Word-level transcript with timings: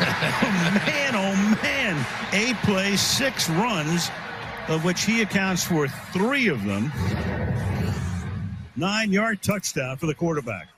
man, 0.00 1.14
oh 1.14 1.58
man. 1.62 2.06
Eight 2.32 2.56
plays, 2.62 3.00
six 3.00 3.48
runs, 3.50 4.10
of 4.68 4.84
which 4.84 5.02
he 5.02 5.22
accounts 5.22 5.64
for 5.64 5.88
three 5.88 6.48
of 6.48 6.64
them. 6.64 6.92
Nine 8.76 9.12
yard 9.12 9.42
touchdown 9.42 9.96
for 9.96 10.06
the 10.06 10.14
quarterback. 10.14 10.68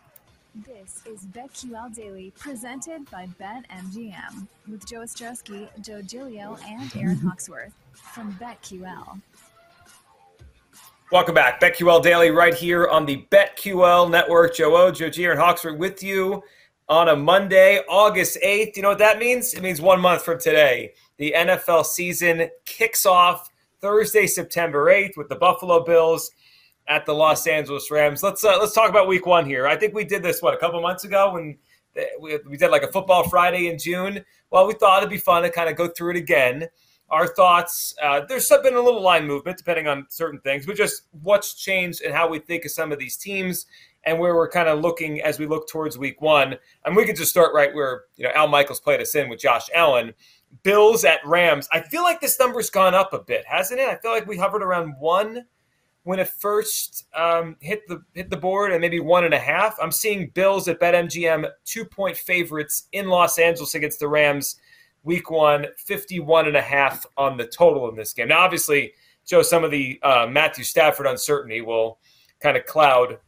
This 0.66 1.02
is 1.06 1.24
BetQL 1.26 1.94
Daily, 1.94 2.32
presented 2.38 3.08
by 3.10 3.28
BetMGM, 3.40 4.46
with 4.68 4.86
Joe 4.86 5.00
Ostrowski, 5.00 5.68
Joe 5.82 6.02
Gilio, 6.02 6.58
and 6.66 6.94
Aaron 6.96 7.16
Hawksworth 7.16 7.72
from 7.92 8.32
BetQL. 8.34 9.20
Welcome 11.12 11.34
back. 11.34 11.60
BetQL 11.60 12.02
Daily 12.02 12.30
right 12.30 12.54
here 12.54 12.88
on 12.88 13.06
the 13.06 13.26
BetQL 13.30 14.10
Network. 14.10 14.56
Joe 14.56 14.76
O, 14.76 14.90
Joe 14.90 15.10
G, 15.10 15.26
and 15.26 15.38
Hawksworth 15.38 15.78
with 15.78 16.02
you 16.02 16.42
on 16.88 17.08
a 17.08 17.16
Monday, 17.16 17.80
August 17.88 18.38
8th. 18.44 18.76
You 18.76 18.82
know 18.82 18.90
what 18.90 18.98
that 18.98 19.18
means? 19.18 19.54
It 19.54 19.62
means 19.62 19.80
one 19.80 20.00
month 20.00 20.24
from 20.24 20.38
today. 20.38 20.92
The 21.16 21.34
NFL 21.36 21.86
season 21.86 22.48
kicks 22.64 23.06
off 23.06 23.48
Thursday, 23.80 24.26
September 24.26 24.86
8th 24.86 25.16
with 25.16 25.28
the 25.28 25.36
Buffalo 25.36 25.84
Bills 25.84 26.30
at 26.88 27.06
the 27.06 27.14
Los 27.14 27.46
Angeles 27.46 27.90
Rams. 27.90 28.22
Let's 28.22 28.44
uh, 28.44 28.58
let's 28.58 28.74
talk 28.74 28.90
about 28.90 29.08
week 29.08 29.26
1 29.26 29.46
here. 29.46 29.66
I 29.66 29.76
think 29.76 29.94
we 29.94 30.04
did 30.04 30.22
this 30.22 30.42
what 30.42 30.54
a 30.54 30.58
couple 30.58 30.80
months 30.80 31.04
ago 31.04 31.32
when 31.32 31.56
we, 32.20 32.38
we 32.48 32.56
did 32.56 32.70
like 32.70 32.82
a 32.82 32.90
football 32.92 33.28
Friday 33.28 33.68
in 33.68 33.78
June. 33.78 34.24
Well, 34.50 34.66
we 34.66 34.74
thought 34.74 34.98
it'd 34.98 35.10
be 35.10 35.18
fun 35.18 35.42
to 35.42 35.50
kind 35.50 35.68
of 35.68 35.76
go 35.76 35.88
through 35.88 36.12
it 36.12 36.16
again. 36.16 36.68
Our 37.10 37.26
thoughts. 37.26 37.94
Uh, 38.02 38.22
there's 38.26 38.48
been 38.48 38.74
a 38.74 38.80
little 38.80 39.02
line 39.02 39.26
movement 39.26 39.58
depending 39.58 39.86
on 39.86 40.06
certain 40.08 40.40
things, 40.40 40.66
but 40.66 40.76
just 40.76 41.02
what's 41.22 41.54
changed 41.54 42.02
and 42.02 42.14
how 42.14 42.28
we 42.28 42.38
think 42.38 42.64
of 42.64 42.70
some 42.70 42.90
of 42.90 42.98
these 42.98 43.16
teams 43.16 43.66
and 44.04 44.18
where 44.18 44.34
we're 44.34 44.48
kind 44.48 44.68
of 44.68 44.80
looking 44.80 45.20
as 45.20 45.38
we 45.38 45.46
look 45.46 45.68
towards 45.68 45.98
week 45.98 46.20
one. 46.20 46.56
And 46.84 46.96
we 46.96 47.04
could 47.04 47.16
just 47.16 47.30
start 47.30 47.54
right 47.54 47.74
where 47.74 48.04
you 48.16 48.24
know 48.24 48.32
Al 48.34 48.48
Michaels 48.48 48.80
played 48.80 49.00
us 49.00 49.14
in 49.14 49.28
with 49.28 49.40
Josh 49.40 49.68
Allen. 49.74 50.14
Bills 50.62 51.04
at 51.04 51.24
Rams. 51.24 51.68
I 51.72 51.80
feel 51.80 52.02
like 52.02 52.20
this 52.20 52.38
number's 52.38 52.68
gone 52.68 52.94
up 52.94 53.14
a 53.14 53.18
bit, 53.18 53.44
hasn't 53.46 53.80
it? 53.80 53.88
I 53.88 53.96
feel 53.96 54.10
like 54.10 54.26
we 54.26 54.36
hovered 54.36 54.62
around 54.62 54.94
one 54.98 55.46
when 56.04 56.18
it 56.18 56.28
first 56.28 57.06
um, 57.14 57.56
hit 57.60 57.86
the 57.88 58.02
hit 58.12 58.30
the 58.30 58.36
board, 58.36 58.72
and 58.72 58.80
maybe 58.80 59.00
one 59.00 59.24
and 59.24 59.34
a 59.34 59.38
half. 59.38 59.76
I'm 59.80 59.92
seeing 59.92 60.30
Bills 60.34 60.68
at 60.68 60.80
BetMGM 60.80 61.48
two 61.64 61.84
point 61.84 62.16
favorites 62.16 62.88
in 62.92 63.08
Los 63.08 63.38
Angeles 63.38 63.74
against 63.74 64.00
the 64.00 64.08
Rams. 64.08 64.56
Week 65.04 65.32
one, 65.32 65.66
51 65.78 66.46
and 66.46 66.56
a 66.56 66.62
half 66.62 67.04
on 67.16 67.36
the 67.36 67.44
total 67.44 67.88
in 67.88 67.96
this 67.96 68.12
game. 68.12 68.28
Now, 68.28 68.38
obviously, 68.38 68.92
Joe, 69.26 69.42
some 69.42 69.64
of 69.64 69.72
the 69.72 69.98
uh, 70.00 70.28
Matthew 70.30 70.62
Stafford 70.62 71.06
uncertainty 71.06 71.60
will 71.60 71.98
kind 72.40 72.56
of 72.56 72.66
cloud 72.66 73.18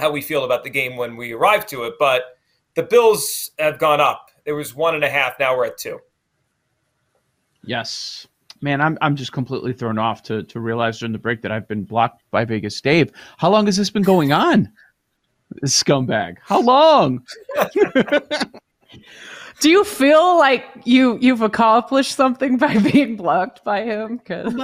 how 0.00 0.10
we 0.10 0.20
feel 0.22 0.44
about 0.44 0.64
the 0.64 0.70
game 0.70 0.96
when 0.96 1.16
we 1.16 1.32
arrive 1.32 1.66
to 1.66 1.84
it. 1.84 1.94
But 1.98 2.22
the 2.74 2.82
Bills 2.82 3.50
have 3.58 3.78
gone 3.78 4.00
up. 4.00 4.30
There 4.44 4.54
was 4.54 4.74
one 4.74 4.94
and 4.94 5.04
a 5.04 5.10
half. 5.10 5.38
Now 5.38 5.56
we're 5.56 5.66
at 5.66 5.78
two. 5.78 6.00
Yes. 7.62 8.26
Man, 8.62 8.80
I'm 8.80 8.98
I'm 9.00 9.16
just 9.16 9.32
completely 9.32 9.72
thrown 9.72 9.98
off 9.98 10.22
to 10.24 10.42
to 10.44 10.60
realize 10.60 10.98
during 10.98 11.12
the 11.12 11.18
break 11.18 11.42
that 11.42 11.52
I've 11.52 11.68
been 11.68 11.84
blocked 11.84 12.22
by 12.30 12.44
Vegas 12.44 12.80
Dave. 12.80 13.10
How 13.38 13.50
long 13.50 13.66
has 13.66 13.76
this 13.76 13.90
been 13.90 14.02
going 14.02 14.32
on? 14.32 14.70
This 15.60 15.82
scumbag. 15.82 16.36
How 16.42 16.60
long? 16.60 17.24
Do 19.60 19.68
you 19.68 19.84
feel 19.84 20.38
like 20.38 20.64
you 20.84 21.18
you've 21.20 21.42
accomplished 21.42 22.16
something 22.16 22.56
by 22.56 22.78
being 22.78 23.16
blocked 23.16 23.62
by 23.64 23.82
him? 23.82 24.16
Because 24.18 24.54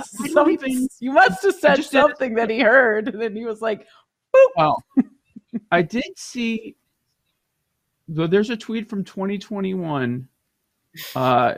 you 1.01 1.13
must 1.13 1.43
have 1.43 1.55
said 1.55 1.85
something 1.85 2.35
that 2.35 2.51
he 2.51 2.61
heard, 2.61 3.09
and 3.09 3.21
then 3.21 3.37
he 3.37 3.45
was 3.45 3.61
like, 3.61 3.87
Boop. 4.35 4.47
"Well, 4.57 4.83
I 5.71 5.83
did 5.83 6.05
see." 6.17 6.77
Though 8.09 8.27
there's 8.27 8.51
a 8.51 8.57
tweet 8.57 8.89
from 8.89 9.05
2021. 9.05 10.29
Uh, 11.15 11.55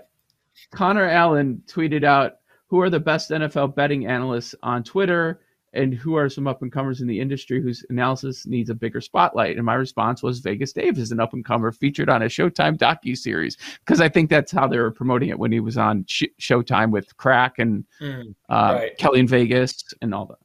Connor 0.70 1.08
Allen 1.08 1.62
tweeted 1.66 2.04
out, 2.04 2.38
"Who 2.68 2.80
are 2.80 2.90
the 2.90 3.00
best 3.00 3.30
NFL 3.30 3.68
betting 3.68 4.06
analysts 4.06 4.54
on 4.62 4.82
Twitter?" 4.82 5.40
and 5.74 5.92
who 5.94 6.14
are 6.14 6.28
some 6.28 6.46
up 6.46 6.62
and 6.62 6.72
comers 6.72 7.00
in 7.00 7.06
the 7.06 7.20
industry 7.20 7.60
whose 7.60 7.84
analysis 7.90 8.46
needs 8.46 8.70
a 8.70 8.74
bigger 8.74 9.00
spotlight? 9.00 9.56
And 9.56 9.66
my 9.66 9.74
response 9.74 10.22
was 10.22 10.40
Vegas 10.40 10.72
Dave 10.72 10.98
is 10.98 11.12
an 11.12 11.20
up 11.20 11.34
and 11.34 11.44
comer 11.44 11.72
featured 11.72 12.08
on 12.08 12.22
a 12.22 12.26
Showtime 12.26 12.78
docu 12.78 13.16
series 13.16 13.56
because 13.84 14.00
I 14.00 14.08
think 14.08 14.30
that's 14.30 14.50
how 14.50 14.66
they 14.66 14.78
were 14.78 14.90
promoting 14.90 15.28
it 15.28 15.38
when 15.38 15.52
he 15.52 15.60
was 15.60 15.76
on 15.76 16.04
Sh- 16.08 16.24
Showtime 16.40 16.90
with 16.90 17.16
Crack 17.16 17.58
and 17.58 17.84
Mm, 18.00 18.34
uh, 18.48 18.76
right. 18.78 18.98
Kelly 18.98 19.20
in 19.20 19.28
Vegas 19.28 19.84
and 20.00 20.14
all 20.14 20.26
that. 20.26 20.38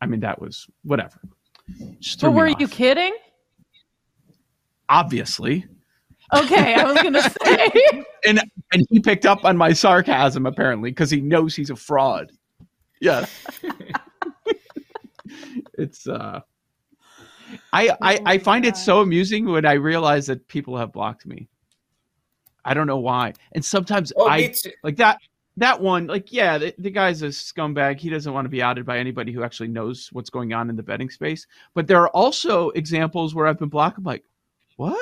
I 0.00 0.06
mean, 0.06 0.20
that 0.20 0.40
was 0.40 0.66
whatever. 0.84 1.20
Just 2.00 2.20
threw 2.20 2.28
"But 2.30 2.32
me 2.34 2.36
were 2.42 2.48
off. 2.50 2.60
you 2.60 2.68
kidding?" 2.68 3.14
Obviously, 4.88 5.66
Okay, 6.34 6.74
I 6.74 6.84
was 6.84 7.02
gonna 7.02 7.22
say. 7.44 8.04
and 8.26 8.40
and 8.72 8.86
he 8.90 9.00
picked 9.00 9.26
up 9.26 9.44
on 9.44 9.56
my 9.56 9.72
sarcasm 9.72 10.46
apparently 10.46 10.90
because 10.90 11.10
he 11.10 11.20
knows 11.20 11.54
he's 11.54 11.70
a 11.70 11.76
fraud. 11.76 12.32
Yes. 13.00 13.30
it's 15.78 16.06
uh 16.06 16.40
I, 17.72 17.88
I 17.88 17.90
Oh 17.90 17.96
I 18.02 18.18
my 18.20 18.38
find 18.38 18.64
it 18.64 18.76
so 18.76 19.00
amusing 19.00 19.46
when 19.46 19.66
I 19.66 19.72
realize 19.74 20.26
that 20.26 20.46
people 20.48 20.76
have 20.76 20.92
blocked 20.92 21.26
me. 21.26 21.48
I 22.64 22.74
don't 22.74 22.86
know 22.86 22.98
why. 22.98 23.32
And 23.52 23.64
sometimes 23.64 24.12
Oh, 24.16 24.28
I 24.28 24.54
like 24.84 24.96
that 24.96 25.18
that 25.56 25.80
one 25.80 26.06
like 26.06 26.32
yeah 26.32 26.56
the, 26.58 26.74
the 26.78 26.90
guy's 26.90 27.22
a 27.22 27.26
scumbag 27.26 27.98
he 27.98 28.08
doesn't 28.08 28.32
want 28.32 28.44
to 28.44 28.48
be 28.48 28.62
outed 28.62 28.86
by 28.86 28.98
anybody 28.98 29.32
who 29.32 29.42
actually 29.44 29.68
knows 29.68 30.08
what's 30.12 30.30
going 30.30 30.52
on 30.52 30.70
in 30.70 30.76
the 30.76 30.82
betting 30.82 31.10
space 31.10 31.46
but 31.74 31.86
there 31.86 32.00
are 32.00 32.08
also 32.10 32.70
examples 32.70 33.34
where 33.34 33.46
i've 33.46 33.58
been 33.58 33.68
blocked 33.68 33.98
i'm 33.98 34.04
like 34.04 34.24
what 34.76 34.96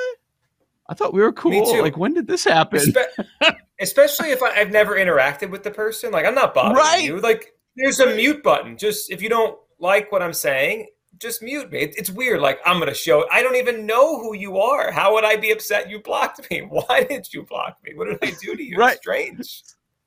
i 0.89 0.95
thought 0.95 1.15
we 1.15 1.21
were 1.21 1.33
cool 1.33 1.65
too. 1.73 1.83
like 1.83 1.97
when 1.97 2.13
did 2.13 2.27
this 2.27 2.45
happen 2.45 2.81
Espe- 2.81 3.57
especially 3.81 4.31
if 4.31 4.43
I, 4.43 4.61
I've 4.61 4.71
never 4.71 4.95
interacted 4.97 5.51
with 5.51 5.63
the 5.63 5.71
person. 5.71 6.13
Like 6.13 6.27
I'm 6.27 6.35
not 6.35 6.53
bothering 6.55 6.77
Right. 6.77 7.03
you. 7.05 7.19
Like 7.19 7.55
there's 7.77 7.99
a 8.01 8.15
mute 8.15 8.43
button. 8.43 8.77
Just 8.77 9.11
if 9.11 9.23
you 9.23 9.29
don't 9.31 9.59
like 9.79 10.13
what 10.13 10.23
I'm 10.23 10.35
saying, 10.35 10.89
just 11.19 11.43
mute 11.43 11.71
me. 11.73 11.79
It, 11.79 11.95
it's 11.97 12.11
weird. 12.11 12.41
Like 12.41 12.61
I'm 12.67 12.79
gonna 12.79 12.93
show. 12.93 13.25
I 13.33 13.43
don't 13.43 13.57
even 13.57 13.87
know 13.87 14.19
who 14.21 14.35
you 14.35 14.59
are. 14.59 14.91
How 14.93 15.15
would 15.15 15.25
I 15.25 15.37
be 15.37 15.51
upset 15.51 15.89
you 15.89 16.01
blocked 16.03 16.51
me? 16.51 16.59
Why 16.69 17.05
did 17.09 17.33
you 17.33 17.45
block 17.45 17.79
me? 17.83 17.95
What 17.95 18.09
did 18.09 18.19
I 18.23 18.37
do 18.39 18.55
to 18.55 18.63
you? 18.63 18.77
Right. 18.77 18.93
It's 18.93 19.01
strange. 19.01 19.63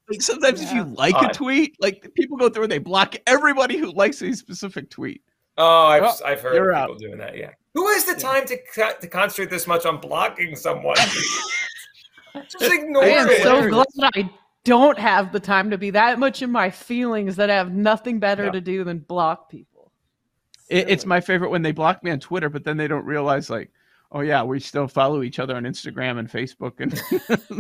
Like 0.10 0.22
sometimes 0.22 0.62
if 0.62 0.72
you 0.72 0.80
Yeah. 0.84 0.94
like 0.96 1.16
a 1.22 1.34
tweet 1.34 1.76
like 1.80 2.12
people 2.16 2.38
go 2.38 2.50
through 2.50 2.64
and 2.64 2.72
they 2.72 2.78
block 2.80 3.16
everybody 3.28 3.78
who 3.78 3.92
likes 3.92 4.22
a 4.22 4.34
specific 4.34 4.90
tweet 4.90 5.22
Oh, 5.58 5.86
I've, 5.86 6.02
Well, 6.02 6.20
I've 6.26 6.42
heard 6.42 6.56
you're 6.56 6.74
people 6.74 6.94
out. 6.96 7.00
doing 7.00 7.18
that. 7.20 7.38
Yeah. 7.38 7.52
Who 7.76 7.88
has 7.94 8.06
the 8.06 8.16
time 8.16 8.46
to 8.48 8.58
co- 8.74 8.94
to 9.00 9.08
concentrate 9.08 9.52
this 9.52 9.68
much 9.68 9.86
on 9.86 10.00
blocking 10.02 10.56
someone? 10.56 10.96
just 12.50 12.74
ignore 12.74 13.04
I 13.04 13.08
am 13.10 13.30
it. 13.30 13.44
so 13.44 13.70
glad 13.70 13.88
I 14.16 14.30
don't 14.64 14.98
have 14.98 15.32
the 15.32 15.40
time 15.40 15.70
to 15.70 15.78
be 15.78 15.92
that 15.92 16.18
much 16.20 16.42
in 16.42 16.52
my 16.52 16.70
feelings 16.72 17.36
that 17.36 17.50
I 17.52 17.56
have 17.56 17.72
nothing 17.72 18.20
better 18.20 18.46
Yeah. 18.46 18.52
to 18.52 18.62
do 18.62 18.84
than 18.84 19.00
block 19.00 19.50
people. 19.50 19.92
It, 20.70 20.90
it's 20.90 21.06
my 21.06 21.22
favorite 21.22 21.50
when 21.52 21.62
they 21.62 21.72
block 21.72 22.04
me 22.04 22.10
on 22.12 22.20
Twitter, 22.20 22.50
but 22.50 22.64
then 22.64 22.78
they 22.78 22.88
don't 22.88 23.06
realize 23.06 23.50
like, 23.50 23.70
oh 24.14 24.22
yeah, 24.22 24.44
we 24.44 24.60
still 24.60 24.88
follow 24.88 25.24
each 25.24 25.40
other 25.40 25.56
on 25.56 25.64
Instagram 25.64 26.20
and 26.20 26.30
Facebook, 26.30 26.80
and 26.80 26.94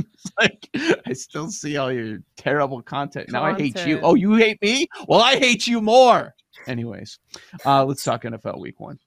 it's 0.10 0.32
like 0.40 0.70
I 1.06 1.14
still 1.14 1.50
see 1.50 1.78
all 1.78 1.92
your 1.92 2.20
terrible 2.38 2.82
content. 2.82 3.32
Now 3.32 3.44
I 3.44 3.54
hate 3.54 3.86
you. 3.86 4.00
Oh, 4.02 4.16
you 4.16 4.36
hate 4.36 4.62
me? 4.62 4.88
Well, 5.08 5.22
I 5.22 5.36
hate 5.38 5.68
you 5.68 5.82
more. 5.82 6.34
Anyways, 6.68 7.20
uh, 7.66 7.84
let's 7.84 8.04
talk 8.04 8.24
NFL 8.24 8.60
Week 8.60 8.80
One. 8.80 9.00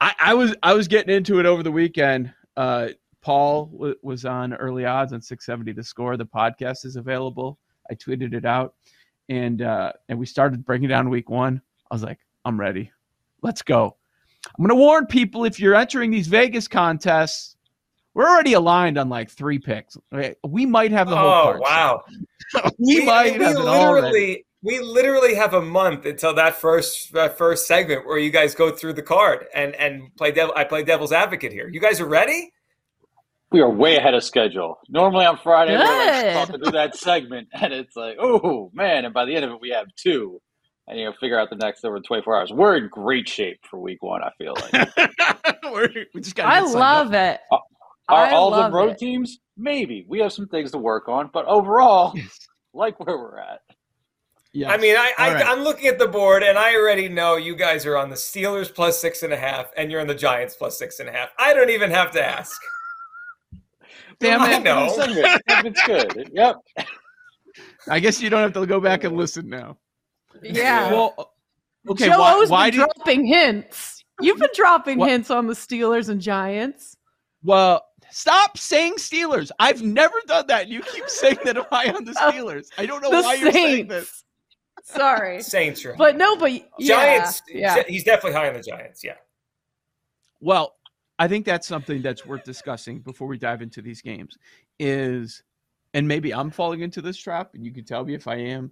I, 0.00 0.14
I 0.18 0.34
was 0.34 0.54
I 0.62 0.74
was 0.74 0.88
getting 0.88 1.14
into 1.14 1.38
it 1.38 1.46
over 1.46 1.62
the 1.62 1.72
weekend. 1.72 2.32
Uh, 2.56 2.88
Paul 3.22 3.66
w- 3.66 3.96
was 4.02 4.24
on 4.24 4.52
early 4.54 4.84
odds 4.84 5.12
on 5.12 5.22
670 5.22 5.72
the 5.72 5.84
score. 5.84 6.16
The 6.16 6.26
podcast 6.26 6.84
is 6.84 6.96
available. 6.96 7.58
I 7.90 7.94
tweeted 7.94 8.34
it 8.34 8.44
out, 8.44 8.74
and 9.28 9.62
uh, 9.62 9.92
and 10.08 10.18
we 10.18 10.26
started 10.26 10.64
breaking 10.64 10.88
down 10.88 11.08
Week 11.08 11.30
One. 11.30 11.62
I 11.90 11.94
was 11.94 12.02
like, 12.02 12.18
I'm 12.44 12.58
ready. 12.58 12.90
Let's 13.42 13.62
go. 13.62 13.96
I'm 14.46 14.64
going 14.64 14.68
to 14.70 14.74
warn 14.74 15.06
people 15.06 15.44
if 15.44 15.58
you're 15.60 15.74
entering 15.74 16.10
these 16.10 16.26
Vegas 16.26 16.68
contests, 16.68 17.56
we're 18.14 18.28
already 18.28 18.52
aligned 18.52 18.98
on 18.98 19.08
like 19.08 19.30
three 19.30 19.58
picks. 19.58 19.96
We 20.46 20.66
might 20.66 20.92
have 20.92 21.08
the 21.08 21.16
whole 21.16 21.28
Oh 21.30 21.42
card. 21.44 21.60
wow! 21.60 22.02
we, 22.78 23.04
might 23.04 23.38
we 23.38 23.44
have 23.44 23.56
it 23.56 23.58
already. 23.58 24.02
literally 24.02 24.46
we 24.64 24.78
literally 24.80 25.34
have 25.34 25.54
a 25.54 25.62
month 25.62 26.06
until 26.06 26.34
that 26.34 26.54
first 26.56 27.12
that 27.14 27.36
first 27.38 27.66
segment 27.66 28.06
where 28.06 28.18
you 28.18 28.30
guys 28.30 28.54
go 28.54 28.70
through 28.70 28.92
the 28.92 29.02
card 29.02 29.46
and 29.54 29.74
and 29.76 30.14
play 30.16 30.30
devil. 30.30 30.52
I 30.56 30.64
play 30.64 30.84
devil's 30.84 31.12
advocate 31.12 31.52
here. 31.52 31.68
You 31.68 31.80
guys 31.80 32.00
are 32.00 32.06
ready? 32.08 32.52
We 33.50 33.60
are 33.60 33.70
way 33.70 33.96
ahead 33.96 34.14
of 34.14 34.22
schedule. 34.24 34.78
Normally 34.88 35.26
on 35.26 35.36
Friday, 35.38 35.72
we're 35.72 35.78
like 35.84 36.22
Good. 36.22 36.32
talking 36.34 36.62
through 36.62 36.72
that 36.72 36.96
segment, 36.96 37.48
and 37.52 37.72
it's 37.72 37.96
like, 37.96 38.16
oh 38.20 38.70
man! 38.74 39.04
And 39.04 39.12
by 39.14 39.24
the 39.24 39.34
end 39.34 39.44
of 39.44 39.50
it, 39.52 39.60
we 39.60 39.70
have 39.70 39.86
two, 39.96 40.40
and 40.88 40.98
you 40.98 41.04
know, 41.04 41.12
figure 41.20 41.38
out 41.38 41.50
the 41.50 41.56
next 41.56 41.84
over 41.84 42.00
24 42.00 42.36
hours. 42.36 42.52
We're 42.52 42.76
in 42.76 42.88
great 42.88 43.28
shape 43.28 43.60
for 43.70 43.78
week 43.78 44.02
one. 44.02 44.22
I 44.22 44.30
feel 44.38 44.54
like. 44.72 44.90
We're- 45.64 46.06
just 46.20 46.34
gotta 46.36 46.48
I 46.54 46.60
love 46.60 47.14
up. 47.14 47.14
it. 47.14 47.40
Uh, 47.50 47.58
are 48.08 48.26
I 48.26 48.32
all 48.32 48.50
the 48.50 48.70
road 48.70 48.90
it. 48.92 48.98
teams? 48.98 49.38
Maybe 49.56 50.04
we 50.08 50.18
have 50.20 50.32
some 50.32 50.48
things 50.48 50.70
to 50.72 50.78
work 50.78 51.08
on, 51.08 51.30
but 51.32 51.46
overall, 51.46 52.14
like 52.74 52.98
where 53.00 53.16
we're 53.16 53.38
at. 53.38 53.60
Yes. 54.54 54.70
I 54.70 54.76
mean, 54.76 54.96
I, 54.96 55.12
I 55.18 55.28
All 55.28 55.34
right. 55.34 55.46
I'm 55.46 55.60
looking 55.60 55.86
at 55.86 55.98
the 55.98 56.08
board 56.08 56.42
and 56.42 56.58
I 56.58 56.74
already 56.76 57.08
know 57.08 57.36
you 57.36 57.56
guys 57.56 57.86
are 57.86 57.96
on 57.96 58.10
the 58.10 58.16
Steelers 58.16 58.74
plus 58.74 59.00
six 59.00 59.22
and 59.22 59.32
a 59.32 59.36
half, 59.36 59.70
and 59.78 59.90
you're 59.90 60.00
on 60.00 60.06
the 60.06 60.14
Giants 60.14 60.54
plus 60.56 60.78
six 60.78 61.00
and 61.00 61.08
a 61.08 61.12
half. 61.12 61.30
I 61.38 61.54
don't 61.54 61.70
even 61.70 61.90
have 61.90 62.10
to 62.10 62.22
ask. 62.22 62.60
damn 64.20 64.42
I 64.42 64.58
know. 64.58 64.92
Segment. 64.94 65.42
Segment's 65.48 65.82
good. 65.86 66.30
Yep. 66.34 66.56
I 67.88 67.98
guess 67.98 68.20
you 68.20 68.28
don't 68.30 68.42
have 68.42 68.52
to 68.52 68.66
go 68.66 68.78
back 68.80 69.04
and 69.04 69.16
listen 69.16 69.48
now. 69.48 69.78
Yeah. 70.42 70.90
Well, 70.90 71.14
uh, 71.18 71.92
okay. 71.92 72.06
Joe 72.06 72.20
why, 72.20 72.34
O's 72.34 72.50
why 72.50 72.70
been 72.70 72.80
do? 72.80 72.86
dropping 72.86 73.26
hints. 73.26 74.04
You've 74.20 74.38
been 74.38 74.50
dropping 74.54 74.98
What- 74.98 75.10
hints 75.10 75.30
on 75.30 75.46
the 75.46 75.54
Steelers 75.54 76.08
and 76.08 76.20
Giants. 76.20 76.96
Well, 77.42 77.84
stop 78.10 78.56
saying 78.56 78.94
Steelers. 78.94 79.50
I've 79.58 79.82
never 79.82 80.14
done 80.26 80.46
that. 80.48 80.68
You 80.68 80.82
keep 80.82 81.08
saying 81.08 81.38
that 81.44 81.56
I'm 81.56 81.64
high 81.70 81.92
on 81.92 82.04
the 82.04 82.14
oh, 82.20 82.30
Steelers. 82.30 82.68
I 82.78 82.86
don't 82.86 83.02
know 83.02 83.10
the 83.10 83.22
why 83.22 83.34
you're 83.34 83.52
saying 83.52 83.88
this. 83.88 84.24
Sorry. 84.84 85.42
Saints 85.42 85.84
are 85.84 85.94
But 85.96 86.16
no, 86.16 86.36
but 86.36 86.52
yeah, 86.52 86.60
Giants. 87.18 87.42
Yeah. 87.48 87.82
He's 87.86 88.04
definitely 88.04 88.32
high 88.32 88.48
on 88.48 88.54
the 88.54 88.62
Giants. 88.62 89.02
Yeah. 89.02 89.14
Well, 90.40 90.74
I 91.18 91.28
think 91.28 91.46
that's 91.46 91.66
something 91.66 92.02
that's 92.02 92.26
worth 92.26 92.44
discussing 92.44 93.00
before 93.00 93.28
we 93.28 93.38
dive 93.38 93.62
into 93.62 93.80
these 93.80 94.02
games. 94.02 94.36
Is 94.78 95.42
and 95.94 96.08
maybe 96.08 96.32
I'm 96.32 96.50
falling 96.50 96.80
into 96.80 97.02
this 97.02 97.16
trap, 97.16 97.50
and 97.54 97.64
you 97.64 97.72
can 97.72 97.84
tell 97.84 98.04
me 98.04 98.14
if 98.14 98.26
I 98.26 98.36
am. 98.36 98.70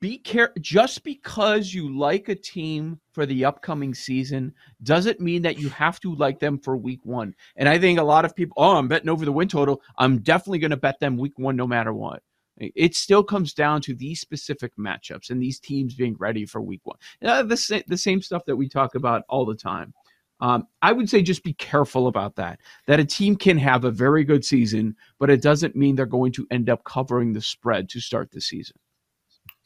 Be 0.00 0.18
care 0.18 0.52
just 0.60 1.02
because 1.02 1.72
you 1.72 1.96
like 1.96 2.28
a 2.28 2.34
team 2.34 3.00
for 3.12 3.24
the 3.24 3.44
upcoming 3.44 3.94
season 3.94 4.52
doesn't 4.82 5.20
mean 5.20 5.40
that 5.42 5.58
you 5.58 5.70
have 5.70 5.98
to 6.00 6.14
like 6.14 6.38
them 6.38 6.58
for 6.58 6.76
week 6.76 7.00
one. 7.04 7.34
And 7.56 7.68
I 7.68 7.78
think 7.78 7.98
a 7.98 8.02
lot 8.02 8.24
of 8.24 8.36
people, 8.36 8.54
oh, 8.58 8.76
I'm 8.76 8.88
betting 8.88 9.08
over 9.08 9.24
the 9.24 9.32
win 9.32 9.48
total. 9.48 9.80
I'm 9.96 10.18
definitely 10.18 10.58
going 10.58 10.72
to 10.72 10.76
bet 10.76 11.00
them 11.00 11.16
week 11.16 11.38
one 11.38 11.56
no 11.56 11.66
matter 11.66 11.94
what. 11.94 12.22
It 12.58 12.96
still 12.96 13.22
comes 13.22 13.54
down 13.54 13.80
to 13.82 13.94
these 13.94 14.20
specific 14.20 14.72
matchups 14.76 15.30
and 15.30 15.40
these 15.40 15.60
teams 15.60 15.94
being 15.94 16.16
ready 16.18 16.44
for 16.44 16.60
week 16.60 16.80
one. 16.84 16.98
Uh, 17.24 17.44
the, 17.44 17.56
sa- 17.56 17.80
the 17.86 17.96
same 17.96 18.20
stuff 18.20 18.44
that 18.46 18.56
we 18.56 18.68
talk 18.68 18.94
about 18.94 19.22
all 19.28 19.46
the 19.46 19.54
time. 19.54 19.94
Um, 20.40 20.66
I 20.82 20.92
would 20.92 21.08
say 21.08 21.22
just 21.22 21.42
be 21.42 21.54
careful 21.54 22.06
about 22.06 22.36
that. 22.36 22.60
That 22.86 23.00
a 23.00 23.04
team 23.04 23.36
can 23.36 23.58
have 23.58 23.84
a 23.84 23.90
very 23.90 24.24
good 24.24 24.44
season, 24.44 24.96
but 25.18 25.30
it 25.30 25.42
doesn't 25.42 25.76
mean 25.76 25.96
they're 25.96 26.06
going 26.06 26.32
to 26.32 26.46
end 26.50 26.68
up 26.68 26.84
covering 26.84 27.32
the 27.32 27.40
spread 27.40 27.88
to 27.90 28.00
start 28.00 28.30
the 28.30 28.40
season. 28.40 28.76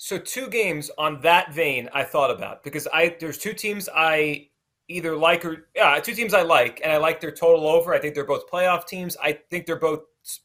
So 0.04 0.18
two 0.18 0.48
games 0.48 0.90
on 0.98 1.20
that 1.20 1.54
vein 1.54 1.88
I 1.94 2.02
thought 2.02 2.32
about 2.32 2.64
because 2.64 2.88
I 2.92 3.14
there's 3.20 3.38
two 3.38 3.52
teams 3.52 3.88
I 3.94 4.48
either 4.88 5.16
like 5.16 5.44
or 5.44 5.68
yeah 5.76 6.00
two 6.00 6.12
teams 6.12 6.34
I 6.34 6.42
like 6.42 6.80
and 6.82 6.92
I 6.92 6.96
like 6.96 7.20
their 7.20 7.30
total 7.30 7.68
over. 7.68 7.94
I 7.94 8.00
think 8.00 8.16
they're 8.16 8.26
both 8.26 8.50
playoff 8.50 8.84
teams. 8.84 9.16
I 9.22 9.38
think 9.48 9.64
they're 9.64 9.78
both 9.78 10.00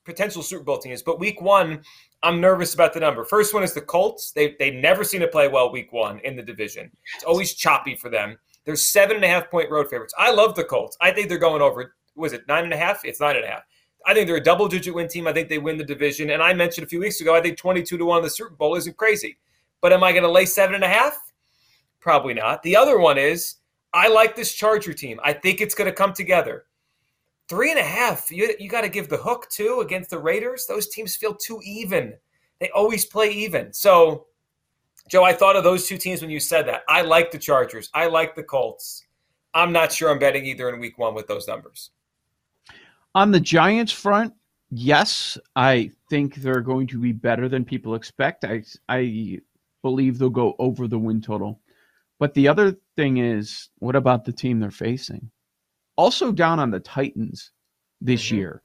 potential 0.06 0.44
Super 0.44 0.64
Bowl 0.64 0.78
teams. 0.78 1.02
But 1.02 1.20
week 1.20 1.42
one, 1.42 1.82
I'm 2.22 2.40
nervous 2.40 2.76
about 2.76 2.94
the 2.94 3.00
number. 3.00 3.26
First 3.26 3.56
one 3.56 3.64
is 3.64 3.74
the 3.74 3.82
Colts. 3.82 4.32
They 4.32 4.56
they 4.60 4.70
never 4.70 5.04
seem 5.04 5.22
to 5.22 5.28
play 5.28 5.48
well 5.48 5.72
week 5.72 5.92
one 5.92 6.20
in 6.20 6.36
the 6.36 6.44
division. 6.44 6.92
It's 7.16 7.24
always 7.24 7.56
choppy 7.56 7.96
for 7.96 8.12
them. 8.12 8.38
They're 8.64 8.76
seven 8.76 9.16
and 9.16 9.26
a 9.26 9.28
half 9.28 9.50
point 9.50 9.72
road 9.72 9.90
favorites. 9.90 10.14
I 10.20 10.32
love 10.32 10.54
the 10.54 10.66
Colts. 10.66 10.98
I 11.02 11.10
think 11.10 11.30
they're 11.30 11.40
going 11.40 11.64
over. 11.64 11.96
Was 12.16 12.32
it 12.32 12.48
nine 12.48 12.66
and 12.66 12.74
a 12.74 12.78
half? 12.78 13.04
It's 13.04 13.20
nine 13.20 13.36
and 13.36 13.46
a 13.46 13.48
half. 13.48 13.64
I 14.06 14.14
think 14.14 14.28
they're 14.28 14.38
a 14.38 14.44
double 14.44 14.68
digit 14.68 14.94
win 14.94 15.08
team. 15.08 15.26
I 15.26 15.34
think 15.34 15.50
they 15.50 15.58
win 15.58 15.78
the 15.78 15.84
division. 15.84 16.30
And 16.30 16.44
I 16.44 16.54
mentioned 16.54 16.86
a 16.86 16.90
few 16.90 17.00
weeks 17.00 17.22
ago, 17.22 17.36
I 17.36 17.42
think 17.42 17.58
22 17.58 17.98
to 17.98 18.06
1 18.06 18.20
in 18.20 18.24
the 18.24 18.30
Super 18.30 18.52
Bowl 18.52 18.76
isn't 18.76 18.96
crazy. 18.96 19.40
But 19.82 19.94
am 19.94 20.04
I 20.04 20.12
going 20.12 20.24
to 20.24 20.32
lay 20.32 20.46
seven 20.46 20.76
and 20.76 20.84
a 20.84 20.90
half? 20.90 21.18
Probably 22.00 22.34
not. 22.34 22.64
The 22.64 22.76
other 22.76 23.00
one 23.00 23.18
is 23.18 23.56
I 23.94 24.08
like 24.08 24.36
this 24.36 24.54
Charger 24.54 24.94
team. 24.94 25.20
I 25.24 25.34
think 25.34 25.62
it's 25.62 25.76
going 25.76 25.90
to 25.90 25.96
come 25.96 26.14
together. 26.14 26.66
Three 27.48 27.72
and 27.72 27.80
a 27.80 27.84
half. 27.84 28.30
You, 28.32 28.54
you 28.60 28.70
got 28.70 28.82
to 28.82 28.90
give 28.90 29.10
the 29.10 29.18
hook 29.18 29.50
too 29.50 29.80
against 29.82 30.10
the 30.10 30.20
Raiders. 30.20 30.66
Those 30.66 30.90
teams 30.90 31.16
feel 31.16 31.34
too 31.34 31.60
even. 31.64 32.14
They 32.60 32.70
always 32.72 33.06
play 33.06 33.32
even. 33.32 33.72
So, 33.72 34.26
Joe, 35.10 35.24
I 35.24 35.34
thought 35.34 35.56
of 35.56 35.64
those 35.64 35.88
two 35.88 35.98
teams 35.98 36.22
when 36.22 36.32
you 36.32 36.40
said 36.40 36.68
that. 36.68 36.82
I 36.90 37.02
like 37.02 37.32
the 37.32 37.38
Chargers. 37.38 37.90
I 37.94 38.08
like 38.08 38.36
the 38.36 38.44
Colts. 38.44 39.06
I'm 39.54 39.72
not 39.72 39.92
sure 39.92 40.12
I'm 40.12 40.20
betting 40.20 40.46
either 40.46 40.70
in 40.70 40.80
week 40.80 40.98
one 40.98 41.16
with 41.16 41.28
those 41.28 41.48
numbers. 41.48 41.92
On 43.16 43.32
the 43.32 43.40
Giants 43.40 43.92
front, 43.92 44.34
yes, 44.70 45.38
I 45.56 45.92
think 46.10 46.36
they're 46.36 46.62
going 46.62 46.88
to 46.88 47.00
be 47.00 47.12
better 47.12 47.48
than 47.50 47.66
people 47.66 47.96
expect. 47.96 48.44
I 48.44 48.64
I 48.90 49.40
believe 49.88 50.18
they'll 50.18 50.30
go 50.44 50.54
over 50.60 50.88
the 50.88 51.00
win 51.00 51.22
total. 51.22 51.62
But 52.20 52.34
the 52.34 52.48
other 52.48 52.76
thing 52.98 53.18
is, 53.18 53.70
what 53.80 53.96
about 53.96 54.26
the 54.26 54.34
team 54.34 54.60
they're 54.60 54.72
facing? 54.88 55.30
Also 55.96 56.32
down 56.32 56.60
on 56.60 56.72
the 56.72 56.80
Titans 56.80 57.52
this 58.02 58.24
Mhm. 58.28 58.32
year. 58.38 58.62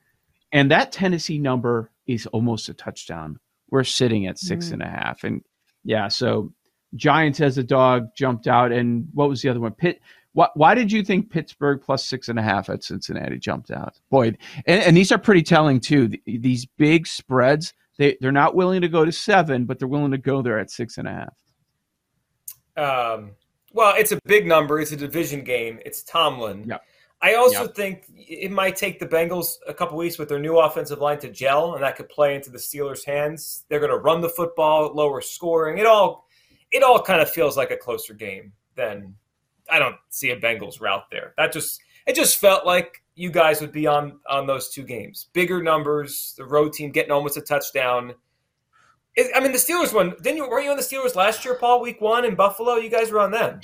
And 0.52 0.70
that 0.70 0.92
Tennessee 0.92 1.38
number 1.38 1.90
is 2.06 2.26
almost 2.26 2.68
a 2.68 2.74
touchdown. 2.74 3.38
We're 3.70 3.84
sitting 3.84 4.26
at 4.26 4.38
six 4.38 4.68
Mm. 4.68 4.72
and 4.74 4.82
a 4.82 4.88
half. 4.88 5.24
And 5.24 5.42
yeah, 5.84 6.08
so 6.08 6.52
Giants 6.94 7.40
as 7.40 7.56
a 7.56 7.62
dog 7.64 8.08
jumped 8.16 8.46
out. 8.46 8.72
And 8.72 9.08
what 9.14 9.28
was 9.28 9.40
the 9.42 9.48
other 9.48 9.60
one? 9.60 9.72
Pitt. 9.72 10.00
Why, 10.34 10.48
why 10.54 10.74
did 10.74 10.90
you 10.90 11.02
think 11.02 11.30
Pittsburgh 11.30 11.80
plus 11.82 12.06
six 12.06 12.28
and 12.28 12.38
a 12.38 12.42
half 12.42 12.68
at 12.70 12.82
Cincinnati 12.84 13.38
jumped 13.38 13.70
out? 13.70 14.00
Boy, 14.10 14.26
and, 14.66 14.82
and 14.86 14.96
these 14.96 15.12
are 15.12 15.18
pretty 15.18 15.42
telling 15.42 15.78
too. 15.80 16.08
Th- 16.08 16.22
These 16.40 16.66
big 16.66 17.06
spreads, 17.06 17.74
they, 17.98 18.16
they're 18.20 18.32
not 18.32 18.54
willing 18.54 18.80
to 18.80 18.88
go 18.88 19.04
to 19.04 19.12
seven, 19.12 19.64
but 19.64 19.78
they're 19.78 19.88
willing 19.88 20.10
to 20.12 20.18
go 20.18 20.42
there 20.42 20.58
at 20.58 20.70
six 20.70 20.98
and 20.98 21.08
a 21.08 21.12
half. 21.12 21.34
Um, 22.76 23.32
well, 23.72 23.94
it's 23.96 24.12
a 24.12 24.18
big 24.24 24.46
number. 24.46 24.80
It's 24.80 24.92
a 24.92 24.96
division 24.96 25.44
game. 25.44 25.78
It's 25.84 26.02
Tomlin. 26.02 26.64
Yep. 26.66 26.82
I 27.20 27.34
also 27.34 27.62
Yep. 27.62 27.74
think 27.76 28.04
it 28.16 28.50
might 28.50 28.74
take 28.74 28.98
the 28.98 29.06
Bengals 29.06 29.54
a 29.68 29.74
couple 29.74 29.96
weeks 29.96 30.18
with 30.18 30.28
their 30.28 30.40
new 30.40 30.58
offensive 30.58 30.98
line 30.98 31.18
to 31.20 31.30
gel, 31.30 31.74
and 31.74 31.82
that 31.82 31.96
could 31.96 32.08
play 32.08 32.34
into 32.34 32.50
the 32.50 32.58
Steelers' 32.58 33.04
hands. 33.04 33.64
They're 33.68 33.78
going 33.78 33.92
to 33.92 33.98
run 33.98 34.20
the 34.20 34.28
football, 34.28 34.92
lower 34.92 35.20
scoring. 35.20 35.78
It 35.78 35.86
all, 35.86 36.26
it 36.72 36.82
all 36.82 37.00
kind 37.00 37.22
of 37.22 37.30
feels 37.30 37.56
like 37.56 37.70
a 37.70 37.76
closer 37.76 38.14
game 38.14 38.52
than. 38.74 39.14
I 39.70 39.78
don't 39.78 39.96
see 40.10 40.30
a 40.30 40.40
Bengals 40.40 40.80
rout 40.80 41.04
there. 41.10 41.34
That 41.36 41.52
just 41.52 41.80
it 42.06 42.14
just 42.14 42.38
felt 42.38 42.66
like 42.66 43.02
you 43.14 43.30
guys 43.30 43.60
would 43.60 43.72
be 43.72 43.86
on 43.86 44.18
on 44.28 44.46
those 44.46 44.70
two 44.70 44.82
games. 44.82 45.28
Bigger 45.32 45.62
numbers, 45.62 46.34
the 46.36 46.44
road 46.44 46.72
team 46.72 46.90
getting 46.90 47.12
almost 47.12 47.36
a 47.36 47.40
touchdown. 47.40 48.14
It, 49.14 49.30
I 49.34 49.40
mean, 49.40 49.52
the 49.52 49.58
Steelers 49.58 49.94
one 49.94 50.14
didn't 50.22 50.38
you? 50.38 50.48
Weren't 50.48 50.64
you 50.64 50.70
on 50.70 50.76
the 50.76 50.82
Steelers 50.82 51.14
last 51.14 51.44
year, 51.44 51.54
Paul? 51.54 51.80
Week 51.80 52.00
one 52.00 52.24
in 52.24 52.34
Buffalo, 52.34 52.76
you 52.76 52.88
guys 52.88 53.10
were 53.10 53.20
on 53.20 53.30
them. 53.30 53.60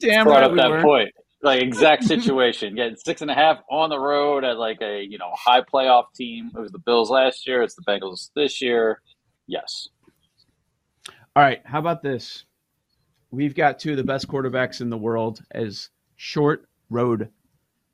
Damn 0.00 0.24
Brought 0.24 0.34
right 0.34 0.44
up 0.44 0.52
we 0.52 0.58
that 0.58 0.70
were. 0.70 0.82
point. 0.82 1.10
Like 1.42 1.62
exact 1.62 2.04
situation. 2.04 2.74
Getting 2.74 2.96
six 2.96 3.22
and 3.22 3.30
a 3.30 3.34
half 3.34 3.60
on 3.70 3.90
the 3.90 3.98
road 3.98 4.44
at 4.44 4.58
like 4.58 4.80
a 4.82 5.02
you 5.02 5.18
know 5.18 5.30
high 5.34 5.62
playoff 5.62 6.06
team. 6.14 6.50
It 6.54 6.60
was 6.60 6.72
the 6.72 6.78
Bills 6.78 7.10
last 7.10 7.46
year. 7.46 7.62
It's 7.62 7.74
the 7.74 7.82
Bengals 7.82 8.30
this 8.34 8.60
year. 8.60 9.00
Yes. 9.46 9.88
All 11.36 11.42
right, 11.42 11.60
how 11.64 11.80
about 11.80 12.02
this? 12.02 12.44
We've 13.34 13.54
got 13.54 13.80
two 13.80 13.90
of 13.90 13.96
the 13.96 14.04
best 14.04 14.28
quarterbacks 14.28 14.80
in 14.80 14.90
the 14.90 14.96
world 14.96 15.42
as 15.50 15.90
short 16.14 16.68
road 16.88 17.30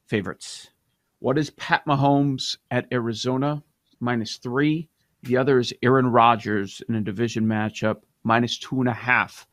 favorites. 0.06 0.68
What 1.20 1.38
is 1.38 1.48
Pat 1.48 1.82
Mahomes 1.86 2.58
at 2.70 2.86
Arizona? 2.92 3.62
Minus 4.00 4.36
three. 4.36 4.90
The 5.22 5.38
other 5.38 5.58
is 5.58 5.72
Aaron 5.82 6.08
Rodgers 6.08 6.82
in 6.90 6.94
a 6.94 7.00
division 7.00 7.46
matchup, 7.46 8.02
minus 8.22 8.58
two 8.58 8.80
and 8.80 8.88
a 8.90 8.92
half 8.92 9.46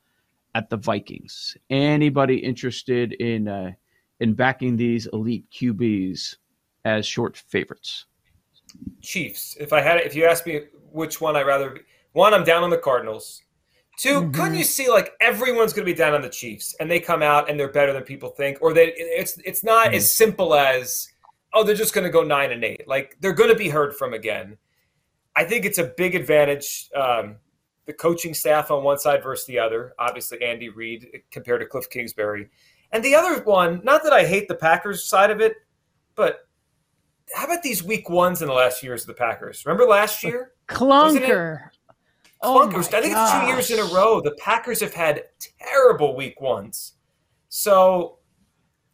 at 0.53 0.69
the 0.69 0.75
Vikings. 0.75 1.55
Anybody 1.69 2.35
interested 2.35 3.13
in 3.13 3.47
uh, 3.47 3.71
in 4.19 4.33
backing 4.33 4.75
these 4.75 5.07
elite 5.13 5.45
QBs 5.51 6.35
as 6.83 7.05
short 7.05 7.37
favorites? 7.37 8.07
Chiefs. 9.01 9.55
If 9.57 9.71
I 9.71 9.79
had, 9.79 10.01
if 10.01 10.15
you 10.15 10.25
asked 10.25 10.45
me 10.45 10.63
which 10.91 11.21
one 11.21 11.37
I'd 11.37 11.47
rather, 11.47 11.69
be, 11.69 11.81
one 12.11 12.33
I'm 12.33 12.43
down 12.43 12.63
on 12.63 12.71
the 12.71 12.77
Cardinals. 12.77 13.43
2 13.97 14.31
couldn't 14.31 14.55
you 14.55 14.63
see 14.63 14.89
like 14.89 15.13
everyone's 15.19 15.73
going 15.73 15.85
to 15.85 15.91
be 15.91 15.97
down 15.97 16.13
on 16.13 16.21
the 16.21 16.29
Chiefs, 16.29 16.75
and 16.79 16.89
they 16.89 16.99
come 16.99 17.23
out 17.23 17.49
and 17.49 17.59
they're 17.59 17.71
better 17.71 17.93
than 17.93 18.03
people 18.03 18.29
think, 18.29 18.59
or 18.61 18.71
they 18.73 18.93
it's 18.95 19.39
it's 19.43 19.63
not 19.63 19.93
as 19.93 20.13
simple 20.13 20.53
as 20.53 21.09
oh 21.53 21.63
they're 21.63 21.75
just 21.75 21.93
going 21.93 22.03
to 22.03 22.11
go 22.11 22.23
nine 22.23 22.51
and 22.51 22.63
eight. 22.63 22.87
Like 22.87 23.17
they're 23.19 23.33
going 23.33 23.49
to 23.49 23.55
be 23.55 23.69
heard 23.69 23.95
from 23.95 24.13
again. 24.13 24.57
I 25.35 25.43
think 25.43 25.65
it's 25.65 25.79
a 25.79 25.93
big 25.97 26.13
advantage. 26.15 26.89
Um, 26.95 27.37
the 27.85 27.93
coaching 27.93 28.33
staff 28.33 28.69
on 28.69 28.83
one 28.83 28.99
side 28.99 29.23
versus 29.23 29.47
the 29.47 29.57
other. 29.57 29.93
Obviously, 29.97 30.43
Andy 30.43 30.69
Reid 30.69 31.07
compared 31.31 31.61
to 31.61 31.65
Cliff 31.65 31.89
Kingsbury, 31.89 32.49
and 32.91 33.03
the 33.03 33.15
other 33.15 33.41
one. 33.43 33.81
Not 33.83 34.03
that 34.03 34.13
I 34.13 34.25
hate 34.25 34.47
the 34.47 34.55
Packers 34.55 35.05
side 35.05 35.31
of 35.31 35.41
it, 35.41 35.55
but 36.13 36.47
how 37.33 37.45
about 37.45 37.63
these 37.63 37.83
week 37.83 38.09
ones 38.09 38.43
in 38.43 38.47
the 38.47 38.53
last 38.53 38.83
years 38.83 39.01
of 39.01 39.07
the 39.07 39.13
Packers? 39.15 39.65
Remember 39.65 39.85
last 39.85 40.23
year? 40.23 40.51
Clunker. 40.67 41.69
Oh 42.41 42.67
Clunkers. 42.67 42.91
my 42.91 42.99
I 42.99 43.01
think 43.01 43.15
it's 43.17 43.31
two 43.31 43.47
years 43.47 43.71
in 43.71 43.79
a 43.79 43.95
row. 43.95 44.21
The 44.21 44.35
Packers 44.39 44.79
have 44.81 44.93
had 44.93 45.23
terrible 45.59 46.15
week 46.15 46.39
ones. 46.39 46.93
So 47.49 48.19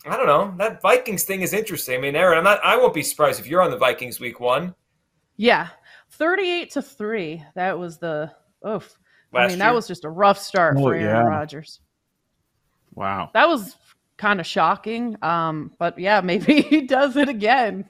I 0.05 0.15
don't 0.17 0.27
know. 0.27 0.53
That 0.57 0.81
Vikings 0.81 1.23
thing 1.23 1.41
is 1.41 1.53
interesting. 1.53 1.95
I 1.95 2.01
mean, 2.01 2.15
Aaron, 2.15 2.37
I'm 2.37 2.43
not. 2.43 2.59
I 2.63 2.77
won't 2.77 2.93
be 2.93 3.03
surprised 3.03 3.39
if 3.39 3.47
you're 3.47 3.61
on 3.61 3.71
the 3.71 3.77
Vikings 3.77 4.19
week 4.19 4.39
one. 4.39 4.73
Yeah, 5.37 5.69
thirty-eight 6.11 6.71
to 6.71 6.81
three. 6.81 7.43
That 7.55 7.77
was 7.77 7.97
the 7.97 8.31
oof. 8.67 8.97
I 9.33 9.41
mean, 9.41 9.49
year. 9.49 9.57
that 9.59 9.73
was 9.73 9.87
just 9.87 10.05
a 10.05 10.09
rough 10.09 10.37
start 10.37 10.77
Oh, 10.77 10.81
for 10.81 10.93
Aaron 10.93 11.05
yeah. 11.05 11.23
Rodgers. 11.23 11.79
Wow. 12.93 13.31
That 13.33 13.47
was 13.49 13.75
kind 14.17 14.39
of 14.39 14.45
shocking. 14.45 15.17
Um, 15.23 15.71
but 15.79 15.97
yeah, 15.97 16.21
maybe 16.23 16.61
he 16.61 16.81
does 16.81 17.17
it 17.17 17.29
again. 17.29 17.85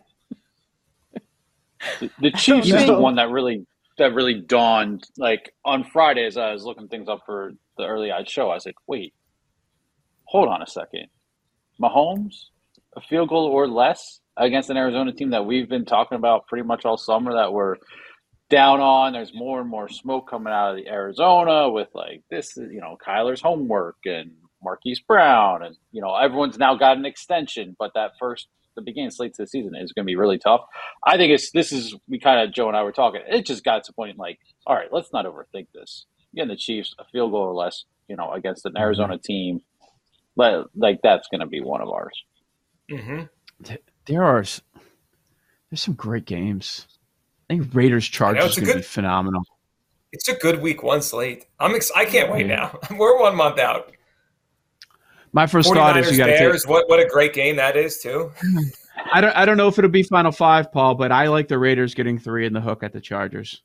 The, 2.00 2.10
the 2.22 2.32
Chiefs 2.32 2.70
is 2.70 2.86
the 2.86 2.98
one 3.00 3.16
that 3.16 3.30
really 3.30 3.66
that 3.98 4.14
really 4.14 4.42
dawned. 4.42 5.08
Like 5.18 5.54
on 5.66 5.84
Friday, 5.84 6.26
as 6.26 6.38
I 6.38 6.52
was 6.52 6.64
looking 6.64 6.88
things 6.88 7.10
up 7.10 7.22
for 7.26 7.52
the 7.78 7.86
early 7.86 8.12
eyed 8.12 8.30
show, 8.30 8.50
I 8.50 8.56
was 8.56 8.66
like, 8.66 8.76
wait, 8.88 9.14
hold 10.26 10.50
on 10.50 10.62
a 10.62 10.68
second. 10.68 11.08
Mahomes, 11.82 12.46
a 12.96 13.02
field 13.02 13.30
goal 13.30 13.46
or 13.46 13.68
less 13.68 14.20
against 14.38 14.70
an 14.70 14.78
Arizona 14.78 15.12
team 15.12 15.32
that 15.32 15.46
we've 15.46 15.70
been 15.70 15.86
talking 15.86 16.18
about 16.18 16.48
pretty 16.48 16.66
much 16.66 16.86
all 16.86 16.98
summer 16.98 17.34
that 17.34 17.54
we're 17.54 17.76
down 18.50 18.80
on. 18.80 19.14
There's 19.14 19.34
more 19.34 19.62
and 19.62 19.70
more 19.70 19.90
smoke 19.90 20.30
coming 20.30 20.54
out 20.54 20.72
of 20.72 20.78
the 20.78 20.88
Arizona 20.88 21.70
with 21.70 21.90
like 21.94 22.24
this, 22.30 22.56
you 22.58 22.82
know, 22.82 22.98
Kyler's 23.06 23.42
homework 23.42 23.98
and 24.06 24.32
Marquise 24.64 25.02
Brown, 25.02 25.64
and 25.64 25.76
you 25.92 26.02
know 26.02 26.16
everyone's 26.16 26.58
now 26.58 26.76
got 26.76 26.98
an 26.98 27.06
extension, 27.06 27.76
but 27.78 27.92
that 27.96 28.12
first 28.20 28.48
the 28.76 28.82
beginning 28.82 29.12
slate 29.12 29.34
to 29.36 29.44
the 29.44 29.48
season 29.48 29.76
is 29.76 29.92
going 29.92 30.06
to 30.06 30.10
be 30.10 30.16
really 30.16 30.38
tough. 30.38 30.62
I 31.06 31.18
think 31.18 31.32
it's 31.32 31.52
this 31.52 31.72
is 31.72 31.96
we 32.08 32.20
kind 32.20 32.42
of 32.42 32.54
Joe 32.54 32.68
and 32.68 32.78
I 32.78 32.84
were 32.84 32.92
talking. 32.92 33.22
It 33.28 33.46
just 33.46 33.64
got 33.64 33.84
to 33.84 33.92
the 33.92 33.94
point 33.94 34.18
like, 34.18 34.40
all 34.66 34.76
right, 34.76 34.92
let's 34.92 35.12
not 35.14 35.26
overthink 35.26 35.68
this. 35.74 36.06
Again, 36.34 36.48
the 36.48 36.56
Chiefs 36.56 36.96
a 37.00 37.06
field 37.06 37.32
goal 37.32 37.42
or 37.42 37.54
less, 37.54 37.86
you 38.08 38.16
know, 38.16 38.32
against 38.32 38.66
an 38.66 38.74
Arizona 38.78 39.18
team, 39.18 39.62
but 40.36 40.68
like 40.76 41.00
that's 41.04 41.28
going 41.30 41.42
to 41.42 41.48
be 41.48 41.62
one 41.62 41.82
of 41.82 41.90
ours. 41.90 42.24
Mm-hmm. 42.92 43.24
There 44.06 44.24
are 44.24 44.44
there's 44.44 45.82
some 45.82 45.94
great 45.96 46.26
games. 46.26 46.88
I 47.50 47.56
think 47.56 47.74
Raiders 47.74 48.08
Chargers 48.08 48.52
is 48.52 48.56
going 48.56 48.68
to 48.70 48.76
be 48.76 48.82
phenomenal. 48.82 49.44
It's 50.12 50.28
a 50.28 50.36
good 50.36 50.62
week 50.62 50.84
one 50.84 51.02
slate. 51.02 51.46
I'm 51.60 51.74
ex- 51.76 51.92
I 51.96 52.06
can't 52.06 52.32
wait 52.32 52.46
now. 52.46 52.78
We're 52.92 53.20
one 53.20 53.36
month 53.36 53.58
out. 53.60 53.92
My 55.34 55.48
first 55.48 55.74
thought 55.74 55.98
is 55.98 56.12
you 56.12 56.18
got 56.18 56.28
to 56.28 56.38
take. 56.38 56.70
What 56.70 56.88
what 56.88 57.00
a 57.00 57.08
great 57.08 57.34
game 57.34 57.56
that 57.58 57.76
is 57.76 58.00
too. 58.00 58.32
I 59.12 59.20
don't 59.20 59.36
I 59.36 59.46
don't 59.46 59.58
know 59.58 59.68
if 59.68 59.78
it'll 59.78 59.90
be 59.90 60.04
final 60.04 60.32
five, 60.32 60.72
Paul, 60.72 60.96
but 60.96 61.12
I 61.12 61.28
like 61.28 61.48
the 61.48 61.58
Raiders 61.58 61.96
getting 61.96 62.20
three 62.20 62.46
in 62.46 62.54
the 62.54 62.62
hook 62.62 62.84
at 62.84 62.94
the 62.94 63.02
Chargers. 63.02 63.62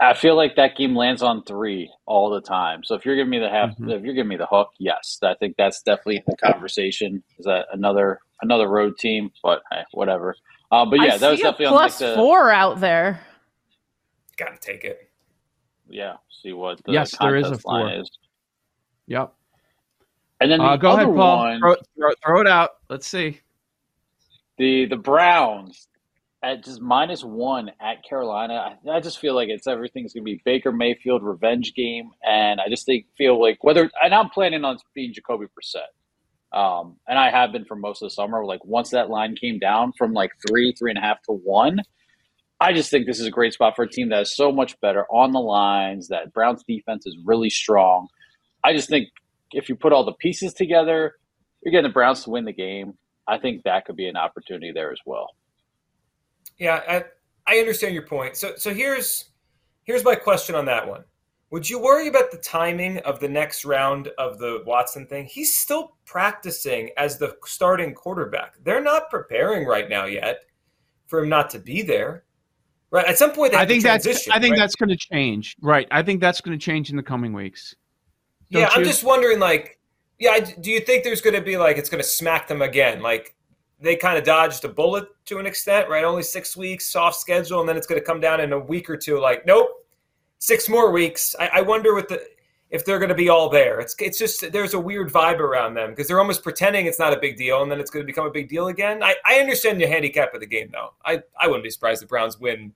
I 0.00 0.14
feel 0.14 0.36
like 0.36 0.56
that 0.56 0.76
game 0.76 0.96
lands 0.96 1.22
on 1.22 1.44
three 1.44 1.92
all 2.06 2.30
the 2.30 2.40
time. 2.40 2.82
So 2.82 2.96
if 2.96 3.04
you're 3.06 3.14
giving 3.14 3.30
me 3.30 3.38
the 3.38 3.48
half, 3.48 3.70
mm-hmm. 3.70 3.90
if 3.90 4.02
you're 4.02 4.14
giving 4.14 4.28
me 4.28 4.36
the 4.36 4.46
hook, 4.46 4.70
yes, 4.78 5.18
I 5.22 5.34
think 5.34 5.56
that's 5.56 5.82
definitely 5.82 6.24
the 6.26 6.36
conversation. 6.36 7.22
Is 7.38 7.44
that 7.44 7.66
another 7.72 8.18
another 8.40 8.68
road 8.68 8.96
team? 8.98 9.30
But 9.42 9.62
hey, 9.70 9.82
whatever. 9.92 10.36
Uh, 10.70 10.86
but 10.86 11.00
yeah, 11.00 11.14
I 11.14 11.18
that 11.18 11.30
was 11.30 11.40
definitely 11.40 11.66
plus 11.66 12.00
on 12.00 12.08
like 12.08 12.16
the, 12.16 12.20
four 12.20 12.50
out 12.50 12.80
there. 12.80 13.20
Got 14.36 14.60
to 14.60 14.72
take 14.72 14.84
it. 14.84 15.08
Yeah, 15.88 16.16
see 16.42 16.52
what 16.52 16.82
the 16.84 16.92
yes, 16.92 17.16
there 17.20 17.36
is 17.36 17.50
a 17.50 17.58
four. 17.58 17.92
Is. 17.92 18.10
Yep. 19.06 19.34
And 20.42 20.50
then 20.50 20.58
the 20.58 20.64
uh, 20.64 20.76
go 20.76 20.92
ahead, 20.94 21.06
Paul. 21.06 21.38
One, 21.38 21.60
throw, 21.60 21.74
throw, 21.96 22.10
throw, 22.26 22.40
it 22.40 22.48
out. 22.48 22.70
Let's 22.90 23.06
see. 23.06 23.38
The 24.58 24.86
the 24.86 24.96
Browns 24.96 25.86
at 26.42 26.64
just 26.64 26.80
minus 26.80 27.22
one 27.22 27.70
at 27.80 28.02
Carolina. 28.02 28.76
I, 28.84 28.90
I 28.90 28.98
just 28.98 29.20
feel 29.20 29.36
like 29.36 29.50
it's 29.50 29.68
everything's 29.68 30.12
going 30.12 30.24
to 30.24 30.32
be 30.32 30.42
Baker 30.44 30.72
Mayfield 30.72 31.22
revenge 31.22 31.74
game, 31.74 32.10
and 32.28 32.60
I 32.60 32.68
just 32.68 32.84
think 32.86 33.06
feel 33.16 33.40
like 33.40 33.62
whether 33.62 33.88
and 34.02 34.12
I'm 34.12 34.30
planning 34.30 34.64
on 34.64 34.78
being 34.96 35.14
Jacoby 35.14 35.46
Brissett. 35.46 36.58
Um, 36.58 36.96
and 37.06 37.16
I 37.16 37.30
have 37.30 37.52
been 37.52 37.64
for 37.64 37.76
most 37.76 38.02
of 38.02 38.06
the 38.06 38.14
summer. 38.14 38.44
Like 38.44 38.64
once 38.64 38.90
that 38.90 39.10
line 39.10 39.36
came 39.36 39.60
down 39.60 39.92
from 39.96 40.12
like 40.12 40.32
three, 40.48 40.74
three 40.76 40.90
and 40.90 40.98
a 40.98 41.02
half 41.02 41.22
to 41.22 41.32
one, 41.32 41.78
I 42.60 42.72
just 42.72 42.90
think 42.90 43.06
this 43.06 43.20
is 43.20 43.26
a 43.26 43.30
great 43.30 43.54
spot 43.54 43.76
for 43.76 43.84
a 43.84 43.88
team 43.88 44.08
that 44.08 44.22
is 44.22 44.34
so 44.34 44.50
much 44.50 44.78
better 44.80 45.04
on 45.04 45.30
the 45.30 45.40
lines. 45.40 46.08
That 46.08 46.32
Browns 46.32 46.64
defense 46.66 47.06
is 47.06 47.16
really 47.24 47.48
strong. 47.48 48.08
I 48.64 48.72
just 48.72 48.88
think 48.88 49.08
if 49.52 49.68
you 49.68 49.76
put 49.76 49.92
all 49.92 50.04
the 50.04 50.14
pieces 50.14 50.54
together, 50.54 51.14
you're 51.62 51.72
getting 51.72 51.88
the 51.88 51.92
Browns 51.92 52.24
to 52.24 52.30
win 52.30 52.44
the 52.44 52.52
game. 52.52 52.94
I 53.28 53.38
think 53.38 53.62
that 53.64 53.84
could 53.84 53.96
be 53.96 54.08
an 54.08 54.16
opportunity 54.16 54.72
there 54.72 54.90
as 54.90 54.98
well. 55.06 55.28
Yeah, 56.58 56.80
I, 56.88 57.04
I 57.46 57.58
understand 57.58 57.94
your 57.94 58.06
point. 58.06 58.36
So 58.36 58.54
so 58.56 58.72
here's 58.72 59.30
here's 59.84 60.04
my 60.04 60.14
question 60.14 60.54
on 60.54 60.64
that 60.66 60.86
one. 60.86 61.04
Would 61.50 61.68
you 61.68 61.78
worry 61.78 62.08
about 62.08 62.30
the 62.30 62.38
timing 62.38 62.98
of 63.00 63.20
the 63.20 63.28
next 63.28 63.66
round 63.66 64.08
of 64.16 64.38
the 64.38 64.62
Watson 64.64 65.06
thing? 65.06 65.26
He's 65.26 65.56
still 65.56 65.96
practicing 66.06 66.90
as 66.96 67.18
the 67.18 67.36
starting 67.44 67.92
quarterback. 67.92 68.54
They're 68.64 68.82
not 68.82 69.10
preparing 69.10 69.66
right 69.66 69.88
now 69.88 70.06
yet 70.06 70.44
for 71.08 71.22
him 71.22 71.28
not 71.28 71.50
to 71.50 71.58
be 71.58 71.82
there. 71.82 72.24
Right. 72.90 73.06
At 73.06 73.18
some 73.18 73.32
point, 73.32 73.54
I 73.54 73.66
think 73.66 73.82
that's 73.82 74.06
I 74.06 74.38
think 74.38 74.52
right? 74.52 74.58
that's 74.58 74.76
going 74.76 74.88
to 74.88 74.96
change. 74.96 75.56
Right. 75.60 75.86
I 75.90 76.02
think 76.02 76.20
that's 76.20 76.40
going 76.40 76.58
to 76.58 76.62
change 76.62 76.90
in 76.90 76.96
the 76.96 77.02
coming 77.02 77.32
weeks. 77.32 77.74
Don't 78.52 78.62
yeah, 78.62 78.68
you? 78.72 78.80
I'm 78.80 78.84
just 78.84 79.02
wondering, 79.02 79.40
like, 79.40 79.78
yeah, 80.18 80.38
do 80.38 80.70
you 80.70 80.80
think 80.80 81.02
there's 81.02 81.20
going 81.20 81.34
to 81.34 81.40
be 81.40 81.56
like 81.56 81.78
it's 81.78 81.88
going 81.88 82.02
to 82.02 82.08
smack 82.08 82.46
them 82.46 82.62
again? 82.62 83.02
Like 83.02 83.34
they 83.80 83.96
kind 83.96 84.16
of 84.16 84.24
dodged 84.24 84.64
a 84.64 84.68
bullet 84.68 85.08
to 85.26 85.38
an 85.38 85.46
extent, 85.46 85.88
right? 85.88 86.04
Only 86.04 86.22
six 86.22 86.56
weeks, 86.56 86.86
soft 86.86 87.16
schedule, 87.16 87.60
and 87.60 87.68
then 87.68 87.76
it's 87.76 87.86
going 87.86 88.00
to 88.00 88.06
come 88.06 88.20
down 88.20 88.40
in 88.40 88.52
a 88.52 88.58
week 88.58 88.88
or 88.88 88.96
two. 88.96 89.18
Like, 89.18 89.44
nope, 89.46 89.84
six 90.38 90.68
more 90.68 90.92
weeks. 90.92 91.34
I, 91.40 91.50
I 91.54 91.60
wonder 91.62 91.94
what 91.94 92.08
the 92.08 92.22
if 92.70 92.84
they're 92.84 92.98
going 92.98 93.08
to 93.08 93.14
be 93.14 93.28
all 93.28 93.48
there. 93.48 93.80
It's 93.80 93.94
it's 93.98 94.18
just 94.18 94.52
there's 94.52 94.74
a 94.74 94.80
weird 94.80 95.10
vibe 95.10 95.40
around 95.40 95.74
them 95.74 95.90
because 95.90 96.06
they're 96.06 96.20
almost 96.20 96.42
pretending 96.42 96.86
it's 96.86 96.98
not 96.98 97.12
a 97.12 97.18
big 97.18 97.36
deal, 97.36 97.62
and 97.62 97.72
then 97.72 97.80
it's 97.80 97.90
going 97.90 98.02
to 98.02 98.06
become 98.06 98.26
a 98.26 98.30
big 98.30 98.48
deal 98.48 98.68
again. 98.68 99.02
I, 99.02 99.16
I 99.26 99.40
understand 99.40 99.80
the 99.80 99.86
handicap 99.86 100.34
of 100.34 100.40
the 100.40 100.46
game 100.46 100.70
though. 100.70 100.92
I, 101.04 101.22
I 101.40 101.46
wouldn't 101.46 101.64
be 101.64 101.70
surprised 101.70 102.02
if 102.02 102.08
the 102.08 102.12
Browns 102.12 102.38
win, 102.38 102.72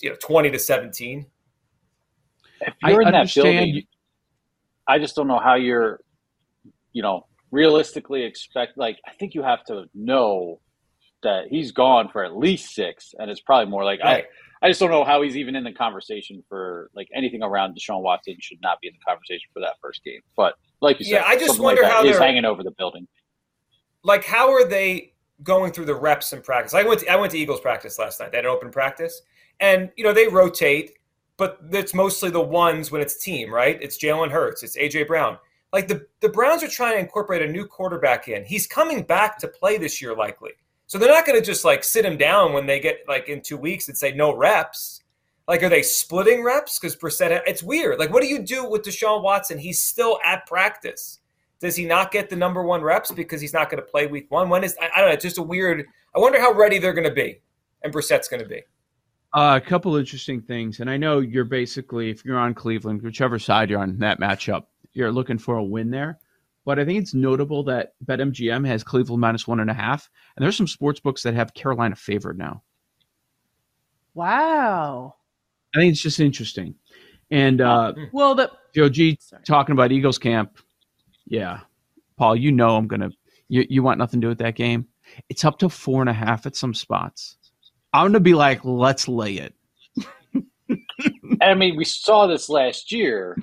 you 0.00 0.10
know, 0.10 0.16
twenty 0.20 0.50
to 0.50 0.58
seventeen. 0.58 1.26
If 2.60 2.74
you're 2.82 3.02
I 3.02 3.06
in 3.06 3.12
that 3.12 3.34
building, 3.34 3.82
I 4.86 4.98
just 4.98 5.14
don't 5.16 5.26
know 5.26 5.38
how 5.38 5.54
you're, 5.54 6.00
you 6.92 7.02
know, 7.02 7.26
realistically 7.50 8.24
expect. 8.24 8.76
Like, 8.76 8.98
I 9.06 9.12
think 9.12 9.34
you 9.34 9.42
have 9.42 9.64
to 9.64 9.84
know 9.94 10.60
that 11.22 11.46
he's 11.48 11.72
gone 11.72 12.08
for 12.10 12.24
at 12.24 12.36
least 12.36 12.74
six, 12.74 13.14
and 13.18 13.30
it's 13.30 13.40
probably 13.40 13.70
more 13.70 13.84
like 13.84 14.00
right. 14.02 14.24
I. 14.24 14.28
I 14.62 14.68
just 14.68 14.80
don't 14.80 14.90
know 14.90 15.04
how 15.04 15.20
he's 15.20 15.36
even 15.36 15.56
in 15.56 15.62
the 15.62 15.72
conversation 15.72 16.42
for 16.48 16.88
like 16.94 17.06
anything 17.14 17.42
around 17.42 17.76
Deshaun 17.76 18.00
Watson 18.00 18.36
should 18.40 18.62
not 18.62 18.80
be 18.80 18.88
in 18.88 18.94
the 18.94 19.04
conversation 19.06 19.46
for 19.52 19.60
that 19.60 19.74
first 19.82 20.02
game. 20.02 20.20
But 20.38 20.54
like 20.80 20.98
you 21.00 21.04
said, 21.04 21.12
yeah, 21.16 21.24
I 21.26 21.36
just 21.36 21.60
wonder 21.60 21.82
like 21.82 21.92
how 21.92 22.02
they're 22.02 22.18
hanging 22.18 22.46
over 22.46 22.62
the 22.62 22.70
building. 22.70 23.06
Like, 24.04 24.24
how 24.24 24.50
are 24.50 24.66
they 24.66 25.12
going 25.42 25.72
through 25.72 25.84
the 25.84 25.94
reps 25.94 26.32
in 26.32 26.40
practice? 26.40 26.72
I 26.72 26.82
went 26.82 27.00
to, 27.00 27.08
I 27.08 27.16
went 27.16 27.32
to 27.32 27.38
Eagles 27.38 27.60
practice 27.60 27.98
last 27.98 28.20
night. 28.20 28.30
They 28.30 28.38
had 28.38 28.46
an 28.46 28.52
open 28.52 28.70
practice, 28.70 29.20
and 29.60 29.90
you 29.96 30.04
know 30.04 30.14
they 30.14 30.28
rotate 30.28 30.92
but 31.36 31.58
it's 31.72 31.94
mostly 31.94 32.30
the 32.30 32.40
ones 32.40 32.90
when 32.90 33.00
it's 33.00 33.22
team, 33.22 33.52
right? 33.52 33.78
It's 33.80 33.98
Jalen 33.98 34.30
Hurts, 34.30 34.62
it's 34.62 34.76
AJ 34.76 35.06
Brown. 35.06 35.38
Like 35.72 35.88
the, 35.88 36.06
the 36.20 36.28
Browns 36.28 36.62
are 36.62 36.68
trying 36.68 36.94
to 36.94 37.00
incorporate 37.00 37.42
a 37.42 37.50
new 37.50 37.66
quarterback 37.66 38.28
in. 38.28 38.44
He's 38.44 38.66
coming 38.66 39.02
back 39.02 39.38
to 39.38 39.48
play 39.48 39.76
this 39.76 40.00
year, 40.00 40.14
likely. 40.14 40.52
So 40.86 40.98
they're 40.98 41.08
not 41.08 41.26
going 41.26 41.38
to 41.38 41.44
just 41.44 41.64
like 41.64 41.82
sit 41.82 42.04
him 42.04 42.16
down 42.16 42.52
when 42.52 42.66
they 42.66 42.78
get 42.78 43.00
like 43.08 43.28
in 43.28 43.40
two 43.40 43.56
weeks 43.56 43.88
and 43.88 43.96
say 43.96 44.12
no 44.12 44.36
reps. 44.36 45.02
Like, 45.48 45.62
are 45.62 45.68
they 45.68 45.82
splitting 45.82 46.42
reps? 46.42 46.78
Because 46.78 46.96
Brissett, 46.96 47.42
it's 47.46 47.62
weird. 47.62 47.98
Like, 47.98 48.10
what 48.10 48.22
do 48.22 48.28
you 48.28 48.42
do 48.42 48.68
with 48.68 48.82
Deshaun 48.82 49.22
Watson? 49.22 49.58
He's 49.58 49.82
still 49.82 50.18
at 50.24 50.46
practice. 50.46 51.20
Does 51.60 51.76
he 51.76 51.84
not 51.84 52.12
get 52.12 52.30
the 52.30 52.36
number 52.36 52.62
one 52.62 52.82
reps 52.82 53.10
because 53.10 53.40
he's 53.40 53.52
not 53.52 53.70
going 53.70 53.82
to 53.82 53.90
play 53.90 54.06
week 54.06 54.30
one? 54.30 54.48
When 54.48 54.64
is 54.64 54.76
I, 54.80 54.90
I 54.94 55.00
don't 55.00 55.08
know. 55.08 55.14
It's 55.14 55.24
just 55.24 55.38
a 55.38 55.42
weird. 55.42 55.84
I 56.14 56.18
wonder 56.18 56.40
how 56.40 56.52
ready 56.52 56.78
they're 56.78 56.92
going 56.94 57.08
to 57.08 57.14
be, 57.14 57.40
and 57.82 57.92
Brissett's 57.92 58.28
going 58.28 58.42
to 58.42 58.48
be. 58.48 58.62
Uh, 59.34 59.58
a 59.60 59.66
couple 59.66 59.96
interesting 59.96 60.40
things, 60.40 60.78
and 60.78 60.88
I 60.88 60.96
know 60.96 61.18
you're 61.18 61.44
basically, 61.44 62.08
if 62.08 62.24
you're 62.24 62.38
on 62.38 62.54
Cleveland, 62.54 63.02
whichever 63.02 63.40
side 63.40 63.68
you're 63.68 63.80
on 63.80 63.98
that 63.98 64.20
matchup, 64.20 64.66
you're 64.92 65.10
looking 65.10 65.38
for 65.38 65.56
a 65.56 65.64
win 65.64 65.90
there. 65.90 66.20
But 66.64 66.78
I 66.78 66.84
think 66.84 67.02
it's 67.02 67.14
notable 67.14 67.64
that 67.64 67.94
BetMGM 68.04 68.64
has 68.66 68.84
Cleveland 68.84 69.20
minus 69.20 69.46
one 69.46 69.58
and 69.58 69.68
a 69.68 69.74
half, 69.74 70.08
and 70.36 70.44
there's 70.44 70.56
some 70.56 70.68
sports 70.68 71.00
books 71.00 71.24
that 71.24 71.34
have 71.34 71.52
Carolina 71.52 71.96
favored 71.96 72.38
now. 72.38 72.62
Wow. 74.14 75.16
I 75.74 75.80
think 75.80 75.92
it's 75.92 76.02
just 76.02 76.20
interesting. 76.20 76.76
And 77.30 77.60
uh, 77.60 77.92
well, 78.12 78.36
the 78.36 78.52
Joe 78.74 78.88
G 78.88 79.18
Sorry. 79.20 79.42
talking 79.44 79.72
about 79.72 79.90
Eagles 79.90 80.18
camp. 80.18 80.58
Yeah, 81.26 81.60
Paul, 82.16 82.36
you 82.36 82.52
know 82.52 82.76
I'm 82.76 82.86
gonna. 82.86 83.10
You 83.48 83.66
you 83.68 83.82
want 83.82 83.98
nothing 83.98 84.20
to 84.20 84.26
do 84.26 84.28
with 84.28 84.38
that 84.38 84.54
game? 84.54 84.86
It's 85.28 85.44
up 85.44 85.58
to 85.58 85.68
four 85.68 86.00
and 86.00 86.08
a 86.08 86.12
half 86.12 86.46
at 86.46 86.54
some 86.54 86.72
spots. 86.72 87.36
I'm 87.94 88.08
gonna 88.08 88.20
be 88.20 88.34
like, 88.34 88.62
let's 88.64 89.08
lay 89.08 89.36
it. 89.36 89.54
I 91.40 91.54
mean, 91.54 91.76
we 91.76 91.84
saw 91.84 92.26
this 92.26 92.50
last 92.50 92.92
year. 92.92 93.38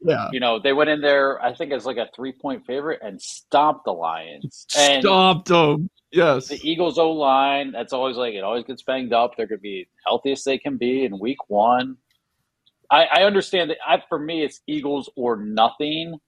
Yeah. 0.00 0.28
You 0.32 0.40
know, 0.40 0.58
they 0.58 0.72
went 0.72 0.90
in 0.90 1.00
there, 1.00 1.42
I 1.42 1.54
think, 1.54 1.72
as 1.72 1.84
like 1.84 1.96
a 1.96 2.08
three 2.14 2.32
point 2.32 2.64
favorite 2.64 3.00
and 3.02 3.20
stomped 3.20 3.84
the 3.84 3.92
Lions. 3.92 4.66
And 4.78 5.02
stomped 5.02 5.48
them. 5.48 5.90
Yes. 6.12 6.48
The 6.48 6.60
Eagles 6.68 6.98
O 6.98 7.10
line, 7.10 7.72
that's 7.72 7.92
always 7.92 8.16
like, 8.16 8.34
it 8.34 8.44
always 8.44 8.64
gets 8.64 8.82
banged 8.82 9.12
up. 9.12 9.36
They're 9.36 9.46
going 9.46 9.58
to 9.58 9.62
be 9.62 9.86
healthiest 10.06 10.44
they 10.44 10.58
can 10.58 10.76
be 10.76 11.04
in 11.04 11.18
week 11.18 11.50
one. 11.50 11.96
I, 12.90 13.04
I 13.06 13.22
understand 13.24 13.70
that 13.70 13.78
I, 13.86 14.02
for 14.08 14.18
me, 14.18 14.44
it's 14.44 14.60
Eagles 14.66 15.10
or 15.16 15.36
nothing. 15.36 16.18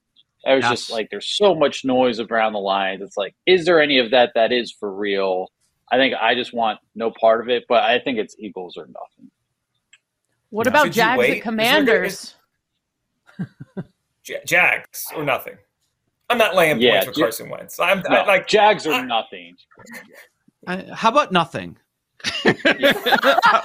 It 0.45 0.55
was 0.55 0.63
yes. 0.65 0.71
just 0.71 0.91
like, 0.91 1.09
there's 1.11 1.29
so 1.29 1.55
much 1.55 1.85
noise 1.85 2.21
around 2.21 2.53
the 2.53 2.59
Lions. 2.59 3.03
It's 3.03 3.17
like, 3.17 3.35
is 3.47 3.65
there 3.65 3.81
any 3.81 3.99
of 3.99 4.11
that 4.11 4.33
that 4.35 4.53
is 4.53 4.73
for 4.73 4.93
real? 4.93 5.47
I 5.91 5.97
think 5.97 6.15
I 6.21 6.35
just 6.35 6.53
want 6.53 6.79
no 6.95 7.11
part 7.11 7.41
of 7.41 7.49
it, 7.49 7.65
but 7.69 7.85
I 7.85 7.99
think 7.99 8.19
it's 8.19 8.37
Eagles 8.39 8.77
or 8.77 8.87
nothing. 8.87 9.31
What 10.51 10.67
yeah. 10.67 10.71
about 10.71 10.85
Should 10.87 10.93
Jags 10.95 11.25
and 11.25 11.43
Commanders? 11.43 12.35
Jags 14.47 15.05
or 15.17 15.25
nothing. 15.25 15.57
I'm 16.31 16.39
not 16.39 16.55
laying 16.55 16.81
yeah, 16.81 17.03
points 17.03 17.07
for 17.07 17.25
Carson 17.25 17.49
Wentz. 17.49 17.81
I'm 17.81 18.03
no, 18.09 18.17
I, 18.17 18.27
like 18.27 18.47
Jags 18.47 18.87
or 18.87 18.93
I, 18.93 19.03
nothing. 19.03 19.57
how 20.93 21.09
about 21.09 21.33
nothing? 21.33 21.79
Maybe 22.45 22.61
nothing. 22.65 23.01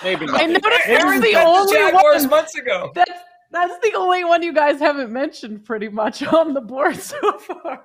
I 0.03 0.45
noticed 0.45 0.63
that's 0.87 1.21
the 1.21 1.35
only 1.43 1.73
Jaguars 1.73 2.21
one. 2.21 2.29
months 2.29 2.55
ago. 2.57 2.91
That's 2.95 3.11
that's 3.51 3.77
the 3.83 3.93
only 3.95 4.23
one 4.23 4.41
you 4.41 4.53
guys 4.53 4.79
haven't 4.79 5.11
mentioned 5.11 5.65
pretty 5.65 5.89
much 5.89 6.23
on 6.33 6.53
the 6.53 6.61
board 6.61 6.95
so 6.97 7.37
far. 7.39 7.83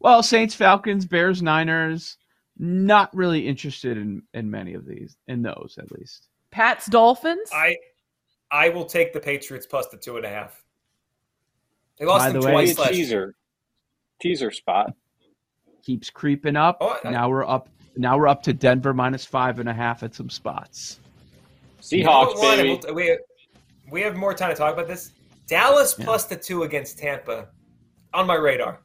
Well, 0.00 0.22
Saints, 0.22 0.54
Falcons, 0.54 1.04
Bears, 1.04 1.42
Niners, 1.42 2.16
Not 2.58 3.14
really 3.16 3.46
interested 3.48 3.96
in 3.96 4.22
in 4.34 4.50
many 4.50 4.74
of 4.74 4.86
these, 4.86 5.16
in 5.28 5.42
those 5.42 5.76
at 5.78 5.90
least. 5.92 6.28
Pat's 6.50 6.86
Dolphins. 6.86 7.48
I 7.52 7.76
I 8.50 8.68
will 8.68 8.84
take 8.84 9.12
the 9.12 9.20
Patriots 9.20 9.66
plus 9.66 9.88
the 9.88 9.96
two 9.96 10.16
and 10.16 10.26
a 10.26 10.28
half. 10.28 10.62
They 11.98 12.04
lost 12.04 12.26
By 12.26 12.32
them 12.32 12.40
the 12.40 12.46
way- 12.46 12.52
twice 12.52 12.78
last 12.78 12.90
teaser, 12.92 13.34
teaser 14.20 14.50
spot. 14.50 14.92
Keeps 15.82 16.10
creeping 16.10 16.56
up. 16.56 16.76
Oh, 16.80 16.98
I- 17.04 17.10
now 17.10 17.28
we're 17.28 17.46
up. 17.46 17.68
Now 17.96 18.16
we're 18.18 18.28
up 18.28 18.42
to 18.44 18.52
Denver 18.52 18.92
minus 18.94 19.24
five 19.24 19.58
and 19.58 19.68
a 19.68 19.72
half 19.72 20.02
at 20.02 20.14
some 20.14 20.30
spots. 20.30 21.00
Seahawks, 21.80 22.40
baby. 22.40 22.80
we'll- 22.84 22.94
We, 22.94 23.18
we 23.90 24.00
have 24.02 24.14
more 24.16 24.34
time 24.34 24.50
to 24.50 24.56
talk 24.56 24.72
about 24.72 24.86
this. 24.88 25.12
Dallas 25.46 25.96
Yeah. 25.98 26.04
plus 26.04 26.24
the 26.26 26.36
two 26.36 26.62
against 26.62 26.98
Tampa 26.98 27.48
on 28.14 28.26
my 28.26 28.34
radar. 28.36 28.80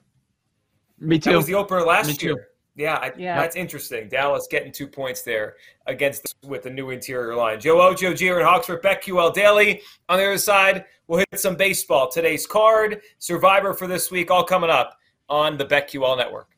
Me 0.99 1.17
That 1.17 1.29
too. 1.31 1.37
was 1.37 1.45
the 1.45 1.53
opener 1.55 1.81
last 1.81 2.07
Me 2.07 2.13
too. 2.15 2.25
year. 2.27 2.47
Yeah, 2.77 2.95
I, 3.01 3.11
Yeah. 3.17 3.41
that's 3.41 3.55
interesting. 3.55 4.07
Dallas 4.07 4.47
getting 4.49 4.71
two 4.71 4.87
points 4.87 5.23
there 5.23 5.55
against 5.87 6.35
with 6.45 6.61
the 6.61 6.69
new 6.69 6.91
interior 6.91 7.35
line. 7.35 7.59
Joe 7.59 7.81
Ojo, 7.81 8.13
Gier, 8.13 8.37
and 8.37 8.45
Hawksworth, 8.47 8.83
BetQL 8.83 9.33
Daily. 9.33 9.81
On 10.09 10.17
the 10.19 10.23
other 10.25 10.37
side, 10.37 10.85
we'll 11.07 11.19
hit 11.31 11.39
some 11.39 11.55
baseball. 11.55 12.07
Today's 12.09 12.45
card, 12.45 13.01
Survivor 13.17 13.73
for 13.73 13.87
this 13.87 14.11
week, 14.11 14.29
all 14.29 14.43
coming 14.43 14.69
up 14.69 14.95
on 15.27 15.57
the 15.57 15.65
BetQL 15.65 16.15
network. 16.17 16.49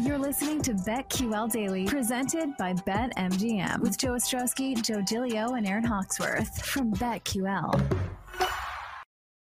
You're 0.00 0.18
listening 0.18 0.62
to 0.62 0.74
BetQL 0.74 1.50
Daily, 1.50 1.84
presented 1.86 2.56
by 2.56 2.74
BetMGM, 2.74 3.80
with 3.80 3.98
Joe 3.98 4.12
Ostrowski, 4.12 4.80
Joe 4.80 4.98
Gilio, 5.02 5.58
and 5.58 5.66
Aaron 5.66 5.82
Hawksworth 5.82 6.64
from 6.64 6.92
BetQL. 6.94 8.17